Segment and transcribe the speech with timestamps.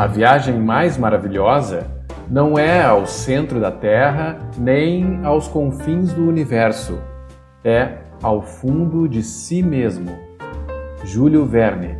[0.00, 1.86] A viagem mais maravilhosa
[2.26, 6.98] não é ao centro da Terra nem aos confins do universo,
[7.62, 10.18] é ao fundo de si mesmo.
[11.04, 11.98] Júlio Verne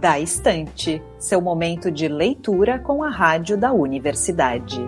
[0.00, 4.86] Da Estante, seu momento de leitura com a rádio da universidade.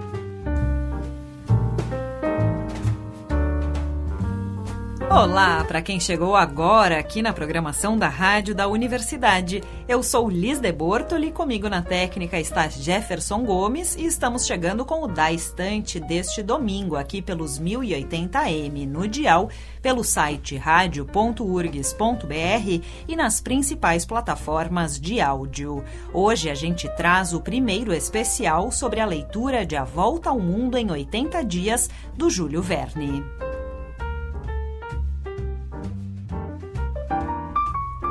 [5.11, 9.63] Olá, para quem chegou agora aqui na programação da Rádio da Universidade.
[9.89, 15.03] Eu sou Liz de Bortoli, comigo na técnica está Jefferson Gomes e estamos chegando com
[15.03, 19.49] o Da Estante deste domingo aqui pelos 1080m no dial,
[19.81, 25.83] pelo site radio.urgs.br e nas principais plataformas de áudio.
[26.13, 30.77] Hoje a gente traz o primeiro especial sobre a leitura de A Volta ao Mundo
[30.77, 33.25] em 80 Dias do Júlio Verne.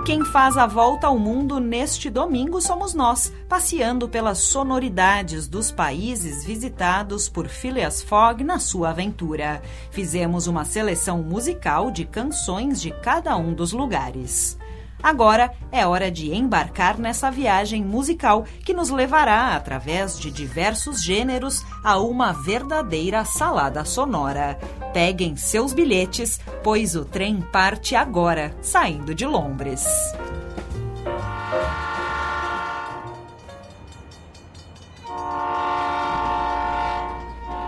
[0.08, 6.46] Quem faz a volta ao mundo neste domingo somos nós, passeando pelas sonoridades dos países
[6.46, 9.62] visitados por Phileas Fogg na sua aventura.
[9.92, 14.58] Fizemos uma seleção musical de canções de cada um dos lugares.
[15.02, 21.64] Agora é hora de embarcar nessa viagem musical que nos levará, através de diversos gêneros,
[21.84, 24.58] a uma verdadeira salada sonora.
[24.94, 29.86] Peguem seus bilhetes, pois o trem parte agora, saindo de Londres.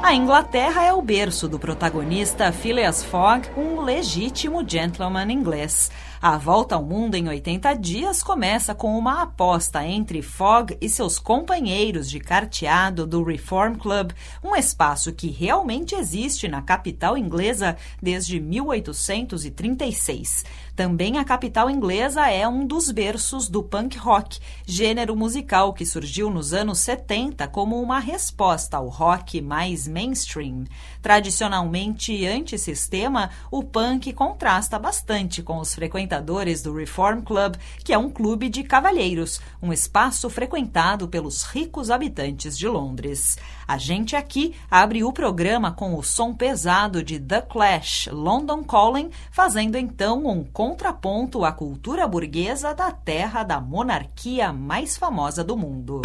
[0.10, 5.92] A Inglaterra é o berço do protagonista Phileas Fogg, um legítimo gentleman inglês.
[6.22, 11.18] A volta ao mundo em 80 dias começa com uma aposta entre Fogg e seus
[11.18, 14.12] companheiros de carteado do Reform Club,
[14.44, 20.44] um espaço que realmente existe na capital inglesa desde 1836.
[20.76, 26.30] Também a capital inglesa é um dos berços do punk rock, gênero musical que surgiu
[26.30, 30.66] nos anos 70 como uma resposta ao rock mais mainstream.
[31.02, 38.10] Tradicionalmente antissistema, o punk contrasta bastante com os frequentadores do Reform Club, que é um
[38.10, 43.38] clube de cavalheiros, um espaço frequentado pelos ricos habitantes de Londres.
[43.68, 49.10] A gente aqui abre o programa com o som pesado de The Clash, London Calling,
[49.32, 56.02] fazendo então um contraponto à cultura burguesa da terra da monarquia mais famosa do mundo.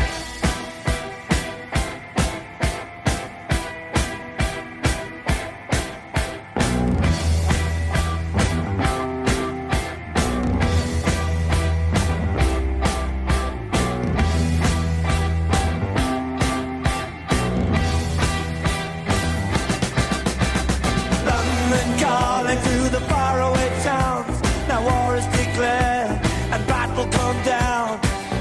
[27.17, 27.89] come down.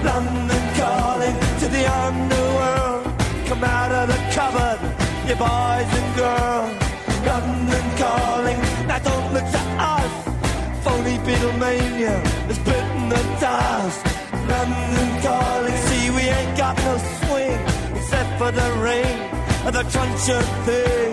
[0.10, 3.04] London calling to the underworld.
[3.48, 4.80] Come out of the cupboard,
[5.28, 6.74] you boys and girls.
[7.30, 9.64] London calling, now don't look to
[9.96, 10.12] us.
[10.84, 12.16] Phony Beatlemania
[12.52, 14.00] is bitten the dust.
[14.54, 17.60] London calling, see we ain't got no swing
[17.98, 19.18] except for the rain
[19.66, 21.12] and the crunch of thing.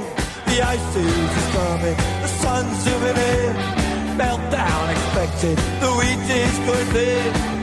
[0.48, 3.80] The ice is coming, the sun's zooming in
[4.21, 5.57] meltdown expected.
[5.81, 6.89] The wheat is good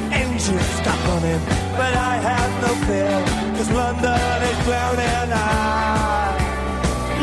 [0.09, 1.41] engines stop on him.
[1.79, 3.13] But I have no fear,
[3.55, 5.29] cause London is drowning.
[5.33, 6.33] I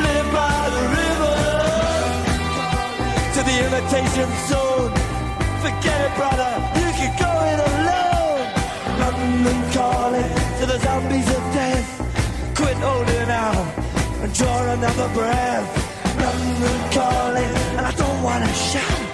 [0.06, 1.38] live by the river
[3.34, 4.92] to the imitation zone.
[5.64, 8.44] Forget it, brother, you can go it alone.
[9.02, 11.88] London calling to the zombies of death.
[12.58, 13.66] Quit holding out
[14.22, 15.70] and draw another breath.
[16.24, 19.13] London calling, and I don't wanna shout.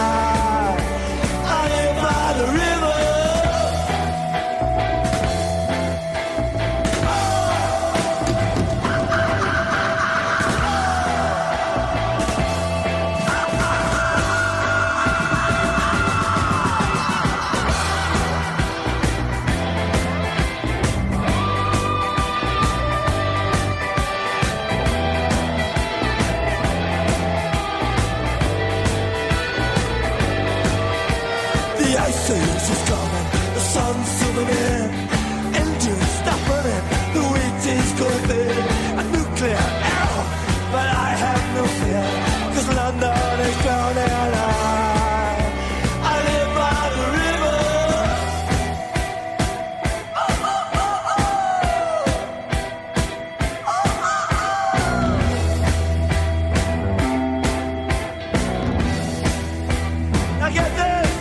[60.51, 61.11] forget this.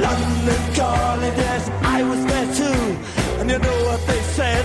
[0.00, 2.82] London calling, yes, I was there too.
[3.40, 4.64] And you know what they said?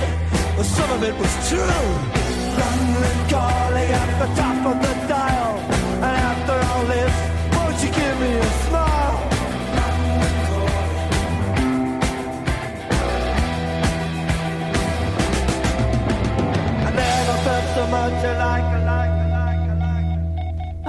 [0.55, 1.83] Well, some of it was true.
[2.61, 4.40] London calling at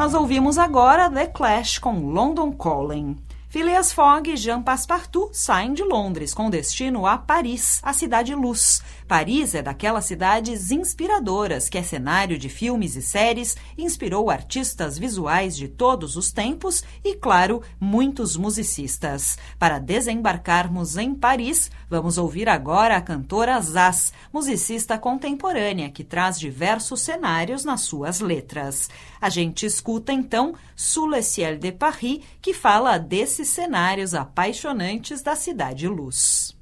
[0.03, 3.17] Nós ouvimos agora The Clash com London Calling.
[3.53, 8.83] Phileas Fogg e Jean Passepartout saem de Londres com destino a Paris, a cidade luz.
[9.07, 15.55] Paris é daquelas cidades inspiradoras que é cenário de filmes e séries, inspirou artistas visuais
[15.55, 19.37] de todos os tempos e, claro, muitos musicistas.
[19.59, 27.03] Para desembarcarmos em Paris, vamos ouvir agora a cantora Zaz, musicista contemporânea que traz diversos
[27.03, 28.89] cenários nas suas letras.
[29.21, 32.99] A gente escuta então Sous le ciel de Paris, que fala
[33.43, 36.57] desses cenários apaixonantes da cidade luz.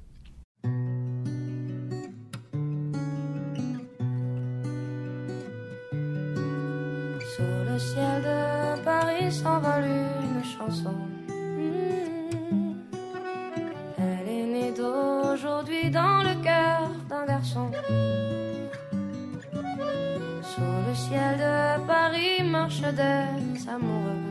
[7.33, 10.95] Sous le ciel de Paris s'envole une chanson.
[11.27, 12.73] Hmm.
[13.99, 17.69] Elle est née d'aujourd'hui dans le cœur d'un garçon.
[20.41, 24.30] Sous le ciel de Paris marchent des amoureux.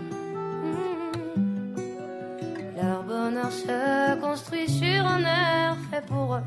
[3.10, 6.46] Bonheur se construit sur un air fait pour eux.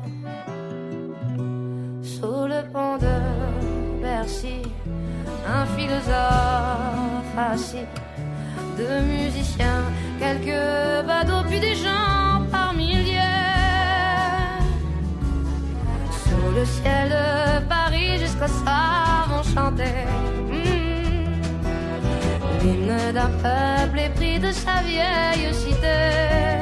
[2.02, 3.16] Sous le pont de
[4.02, 4.62] Bercy,
[5.56, 7.88] un philosophe assis,
[8.78, 9.82] deux musiciens,
[10.18, 13.20] quelques badauds, puis des gens par milliers.
[16.24, 19.96] Sous le ciel de Paris, jusqu'au soir vont chanter
[20.50, 21.34] hmm,
[22.62, 26.53] l'hymne d'un peuple épris de sa vieille cité.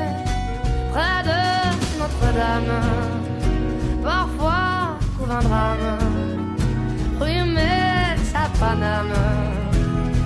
[0.93, 1.41] Près de
[1.99, 2.81] Notre-Dame,
[4.03, 5.99] parfois couvre un drame.
[7.55, 9.15] Metz à Paname,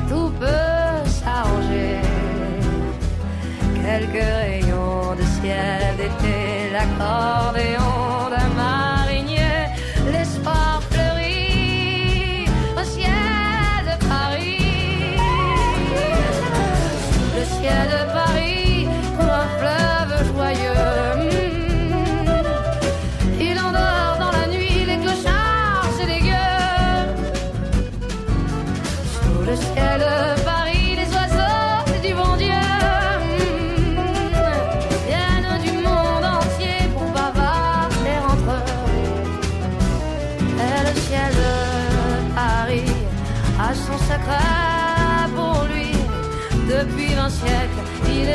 [0.08, 2.00] tout peut s'arranger.
[3.74, 8.05] Quelques rayons de ciel d'été, l'accordéon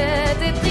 [0.02, 0.71] il est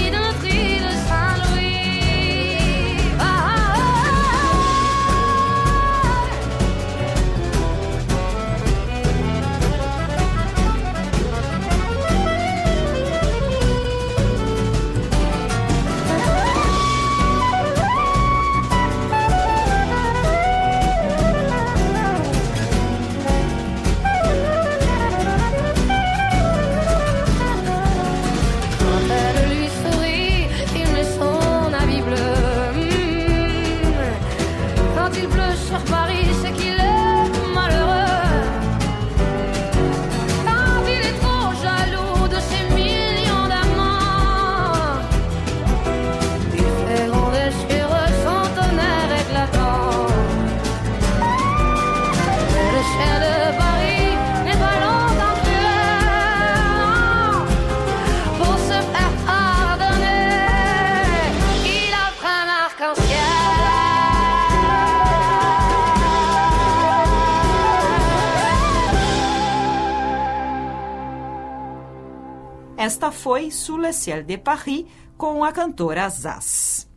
[72.81, 76.89] Esta foi Sous le ciel de Paris com a cantora Zaz.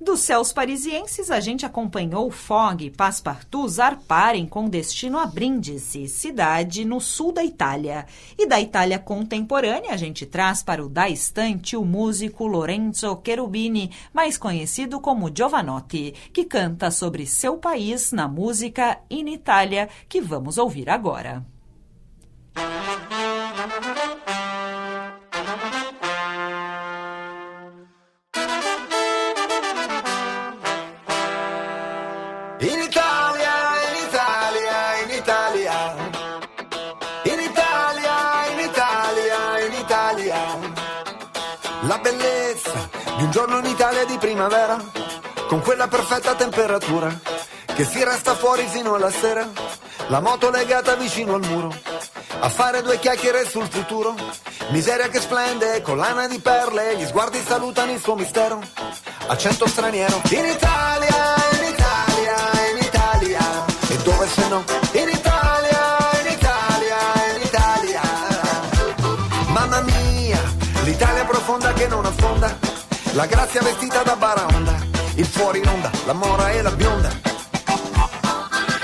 [0.00, 6.86] Dos céus parisienses, a gente acompanhou Fogg e Passepartout zarparem com destino a Brindisi, cidade
[6.86, 8.06] no sul da Itália.
[8.38, 13.90] E da Itália contemporânea, a gente traz para o da estante o músico Lorenzo Cherubini,
[14.10, 20.56] mais conhecido como Giovanotti, que canta sobre seu país na música In Itália, que vamos
[20.56, 21.44] ouvir agora.
[43.18, 44.78] Di un giorno in Italia di primavera,
[45.48, 47.12] con quella perfetta temperatura
[47.74, 49.44] che si resta fuori fino alla sera,
[50.06, 51.74] la moto legata vicino al muro,
[52.38, 54.14] a fare due chiacchiere sul futuro,
[54.68, 58.60] miseria che splende, collana di perle, gli sguardi salutano il suo mistero,
[59.26, 62.36] accento straniero, in Italia, in Italia,
[62.70, 65.38] in Italia, e dove se no, in Italia,
[70.98, 72.67] Italia, profonda che non affonda,
[73.12, 74.76] la grazia vestita da baraonda,
[75.14, 77.10] il fuori in onda, la mora e la bionda.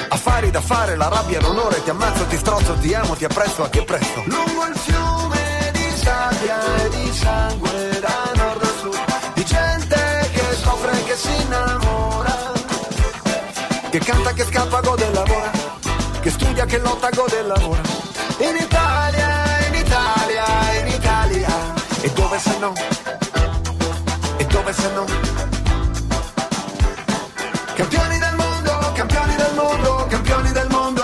[0.08, 3.68] Affari da fare, la rabbia l'onore, ti ammazzo, ti strozzo, ti amo, ti apprezzo, a
[3.68, 4.22] che prezzo?
[4.26, 10.42] Lungo il fiume di sabbia e di sangue da nord a sud, di gente che
[10.62, 12.52] soffre e che si innamora,
[13.90, 15.50] che canta, che scappa, gode e lavora,
[16.20, 17.80] che studia, che lotta, gode e lavora.
[18.38, 20.44] In Italia, in Italia,
[20.80, 23.03] in Italia, e dove se no?
[24.64, 25.04] Dove se no?
[27.74, 31.02] Campioni del mondo, campioni del mondo, campioni del mondo.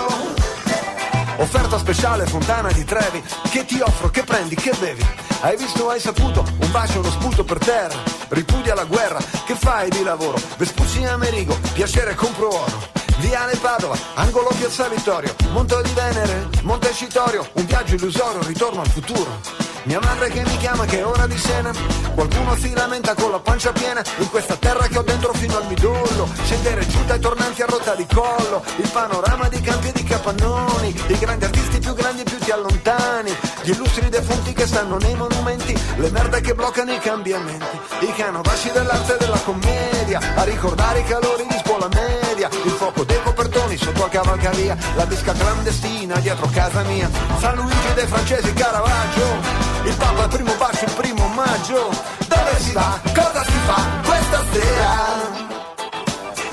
[1.35, 5.05] Offerta speciale Fontana di Trevi, che ti offro, che prendi, che bevi.
[5.41, 7.99] Hai visto, hai saputo, un bacio, uno sputo per terra.
[8.29, 10.41] Ripudia la guerra, che fai di lavoro?
[10.57, 12.89] Vespucci Amerigo, piacere compro oro.
[13.19, 19.60] Viale Padova, angolo Piazza Vittorio, Monte di Venere, Montecitorio, un viaggio illusorio, ritorno al futuro.
[19.83, 21.71] Mia madre che mi chiama che è ora di cena.
[22.13, 24.03] Qualcuno si lamenta con la pancia piena.
[24.17, 27.95] In questa terra che ho dentro fino al midollo Scendere giù dai tornanti a rotta
[27.95, 28.63] di collo.
[28.77, 30.89] Il panorama di campi e di capannoni.
[31.07, 33.35] I grandi artisti più grandi più ti allontani.
[33.63, 35.75] Gli illustri defunti che stanno nei monumenti.
[35.95, 37.79] Le merde che bloccano i cambiamenti.
[38.01, 40.19] I canovasci dell'arte e della commedia.
[40.35, 42.49] A ricordare i calori di scuola media.
[42.65, 44.77] Il fuoco dei copertoni sotto a cavalcavia.
[44.95, 47.09] La disca clandestina dietro casa mia.
[47.39, 51.89] San Luigi dei francesi Caravaggio il Papa al primo bacio il primo maggio
[52.27, 52.99] Dove si va?
[53.13, 55.49] Cosa si fa questa sera?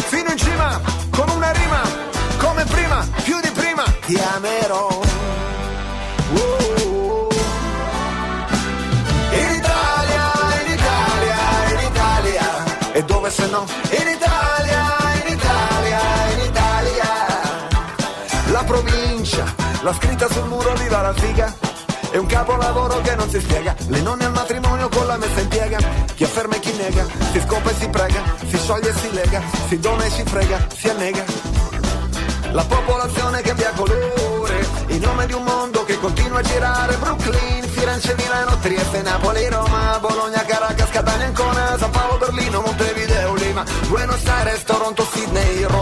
[0.08, 0.80] Fino in cima,
[1.10, 1.80] con una rima
[2.38, 5.00] Come prima, più di prima Ti amerò
[6.30, 7.28] Uh.
[9.32, 10.24] In Italia,
[10.60, 11.36] in Italia,
[11.72, 13.64] in Italia E dove se no?
[13.90, 14.84] In Italia,
[15.24, 16.00] in Italia,
[16.34, 17.08] in Italia
[18.50, 19.44] La provincia,
[19.82, 21.67] la scritta sul muro viva la figa
[22.10, 23.74] è un capolavoro che non si spiega.
[23.88, 25.78] Le nonne al matrimonio con la messa in piega.
[26.14, 29.40] Chi afferma e chi nega Si scopa e si prega Si scioglie e si lega
[29.68, 31.24] Si dona e si frega Si annega.
[32.50, 36.96] La popolazione cambia colore In nome di un mondo che continua a girare.
[36.96, 43.64] Brooklyn, Firenze, Milano, Trieste, Napoli, Roma Bologna, Caracas, Catania, Ancona San Paolo, Berlino, Montevideo, Lima
[43.86, 45.77] Buenos Aires, Toronto, Sydney, Roma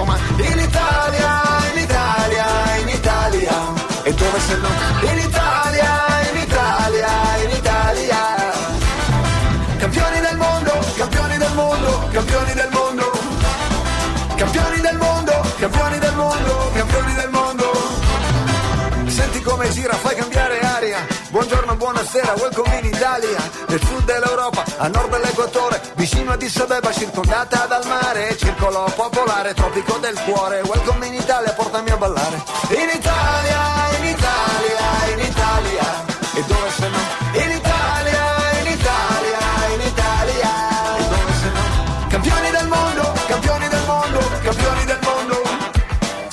[22.56, 23.38] welcome in Italia.
[23.68, 28.34] Nel sud dell'Europa, a nord dell'equatore, vicino a Addis Abeba, circondata dal mare.
[28.36, 30.62] Circolo popolare, tropico del cuore.
[30.62, 32.42] Welcome in Italia, portami a ballare.
[32.70, 33.60] In Italia,
[33.98, 36.04] in Italia, in Italia.
[36.34, 36.98] E dove se no?
[37.42, 38.24] In Italia,
[38.60, 39.38] in Italia,
[39.74, 40.52] in Italia.
[40.96, 42.08] E dove se no?
[42.08, 45.42] Campioni del mondo, campioni del mondo, campioni del mondo.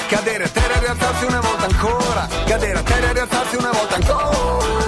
[0.07, 2.27] Cadere a terra e rialzarsi una volta ancora.
[2.45, 4.82] Cadere a terra e rialzarsi una volta ancora.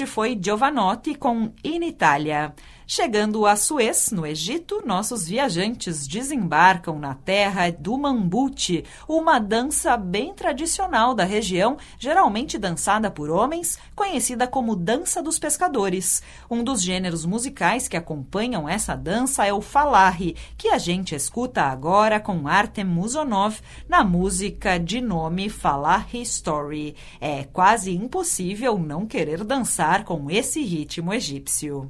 [0.00, 2.54] Este foi Giovanotti com In Italia.
[2.92, 10.34] Chegando a Suez, no Egito, nossos viajantes desembarcam na terra do Mambuti, uma dança bem
[10.34, 16.20] tradicional da região, geralmente dançada por homens, conhecida como Dança dos Pescadores.
[16.50, 21.62] Um dos gêneros musicais que acompanham essa dança é o Falahi, que a gente escuta
[21.62, 26.96] agora com Artem Musonov na música de nome Falahi Story.
[27.20, 31.88] É quase impossível não querer dançar com esse ritmo egípcio.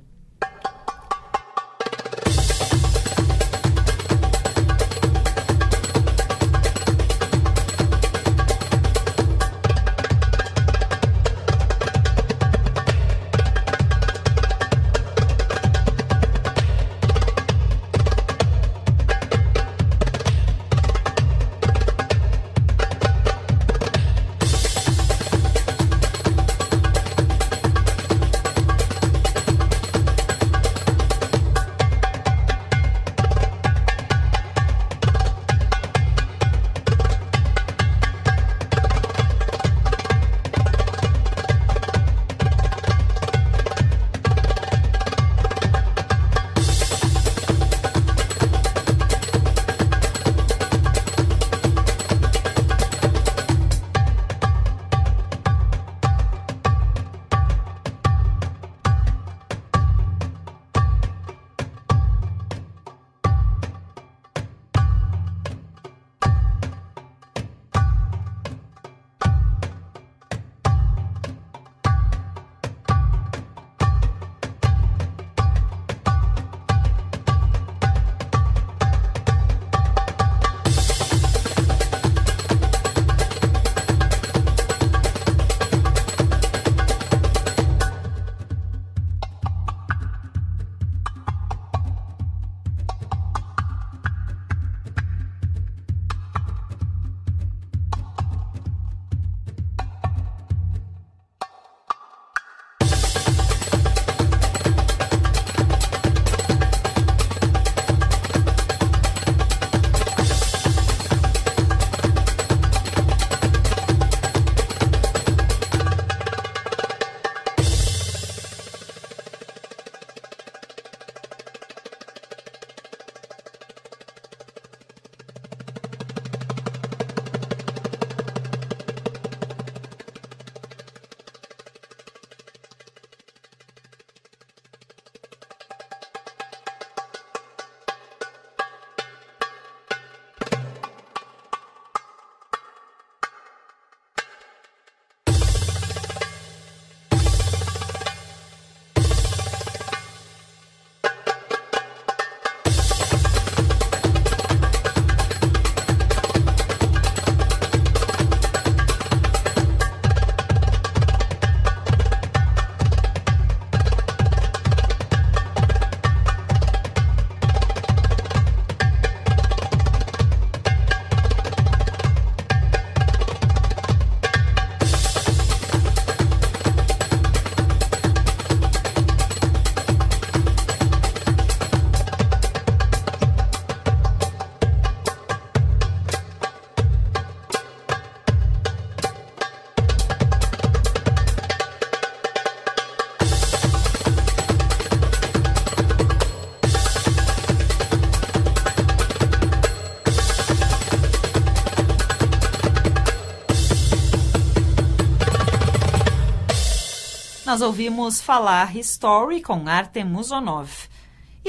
[207.61, 210.80] Nós ouvimos falar Story com Artem Musonov.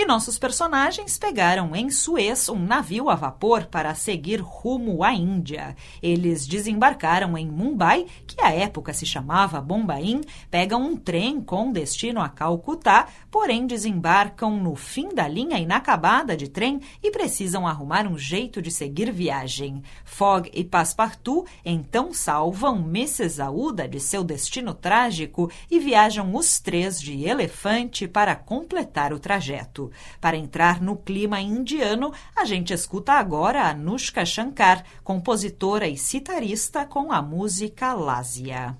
[0.02, 5.76] E nossos personagens pegaram em Suez um navio a vapor para seguir rumo à Índia.
[6.02, 12.20] Eles desembarcaram em Mumbai, que à época se chamava Bombaim, pegam um trem com destino
[12.20, 18.18] a Calcutá, porém desembarcam no fim da linha inacabada de trem e precisam arrumar um
[18.18, 19.84] jeito de seguir viagem.
[20.04, 23.40] Fogg e Passepartout então salvam Mrs.
[23.40, 29.91] Aouda de seu destino trágico e viajam os três de elefante para completar o trajeto.
[30.20, 37.12] Para entrar no clima indiano, a gente escuta agora Anushka Shankar, compositora e citarista com
[37.12, 38.78] a música Lásia.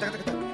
[0.00, 0.49] 加这个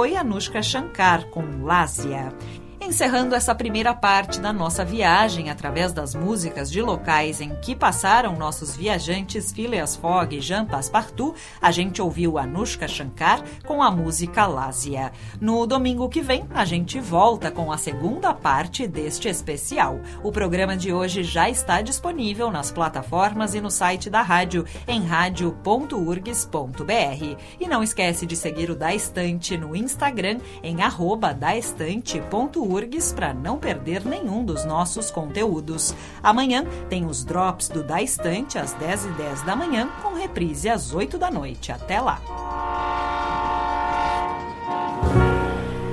[0.00, 2.32] foi Anushka Shankar com Lásia.
[2.80, 8.36] Encerrando essa primeira parte da nossa viagem através das músicas de locais em que passaram
[8.36, 14.46] nossos viajantes Phileas Fogg e Jean Passepartout, a gente ouviu Anushka Shankar com a música
[14.46, 15.12] Lásia.
[15.40, 20.00] No domingo que vem, a gente volta com a segunda parte deste especial.
[20.22, 25.04] O programa de hoje já está disponível nas plataformas e no site da rádio, em
[25.04, 27.36] radio.urgs.br.
[27.60, 33.58] E não esquece de seguir o Da Estante no Instagram, em arroba daestante.urgs para não
[33.58, 35.94] perder nenhum dos nossos conteúdos.
[36.22, 40.94] Amanhã tem os drops do Da Estante às 10h10 10 da manhã, com reprise às
[40.94, 41.72] 8 da noite.
[41.72, 42.20] Até lá!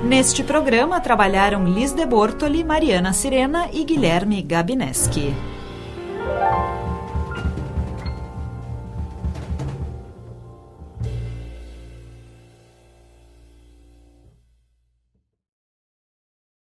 [0.04, 5.34] Neste programa trabalharam Liz de Bortoli, Mariana Sirena e Guilherme Gabineski.